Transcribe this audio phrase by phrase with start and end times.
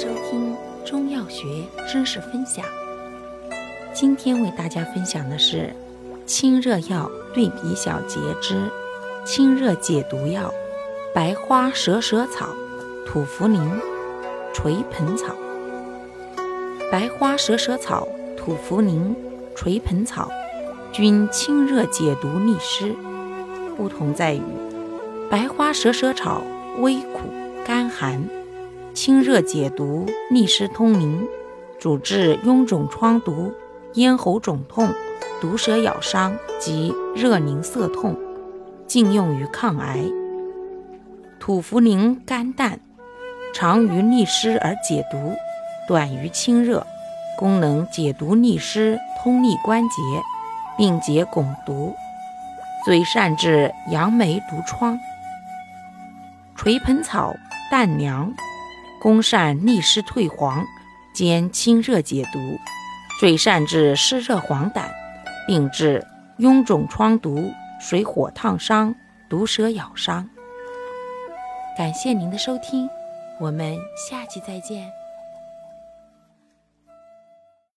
[0.00, 2.64] 收听中药学知识分享。
[3.92, 5.74] 今天为大家分享的是
[6.24, 8.70] 清热药对比小结之
[9.26, 10.50] 清热解毒药
[11.14, 12.48] 白花蛇舌草、
[13.06, 13.60] 土茯苓、
[14.54, 15.34] 垂盆草。
[16.90, 18.08] 白花蛇舌草、
[18.38, 19.14] 土茯苓、
[19.54, 20.30] 垂盆草
[20.90, 22.94] 均清热解毒利湿，
[23.76, 24.40] 不同在于
[25.30, 26.40] 白花蛇舌草
[26.78, 27.28] 微苦
[27.66, 28.26] 甘寒，
[28.92, 31.26] 清热解毒利湿通淋，
[31.78, 33.52] 主治臃肿疮毒、
[33.94, 34.88] 咽喉肿痛、
[35.40, 38.16] 毒蛇咬伤及热凝涩痛，
[38.86, 40.04] 禁用于抗癌。
[41.38, 42.80] 土茯苓甘淡，
[43.54, 45.34] 长于利湿而解毒。
[45.86, 46.86] 短于清热，
[47.36, 50.02] 功能解毒利湿、通利关节，
[50.76, 51.94] 并解汞毒，
[52.84, 54.98] 最善治杨梅毒疮。
[56.54, 57.34] 垂盆草
[57.70, 58.32] 淡凉，
[59.00, 60.66] 功善利湿退黄，
[61.14, 62.38] 兼清热解毒，
[63.18, 64.82] 最善治湿热黄疸，
[65.46, 66.06] 并治
[66.38, 68.94] 臃肿疮毒、水火烫伤、
[69.28, 70.28] 毒蛇咬伤。
[71.78, 72.88] 感谢您的收听，
[73.40, 73.74] 我们
[74.08, 74.99] 下期再见。